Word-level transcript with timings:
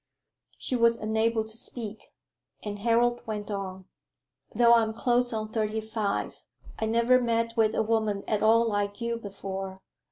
She 0.57 0.75
was 0.75 0.95
unable 0.95 1.43
to 1.43 1.55
speak; 1.55 2.11
and 2.63 2.79
Harold 2.79 3.21
went 3.27 3.51
on 3.51 3.85
"Though 4.55 4.73
I 4.73 4.81
am 4.81 4.93
close 4.95 5.31
on 5.31 5.49
thirty 5.49 5.79
five, 5.79 6.43
I 6.79 6.87
never 6.87 7.21
met 7.21 7.55
with 7.55 7.75
a 7.75 7.83
woman 7.83 8.23
at 8.27 8.41
all 8.41 8.67
like 8.67 8.99
you 8.99 9.17
before. 9.17 9.79